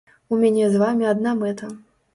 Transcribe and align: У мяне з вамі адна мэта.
У 0.35 0.39
мяне 0.43 0.65
з 0.71 0.81
вамі 0.85 1.05
адна 1.13 1.39
мэта. 1.47 1.75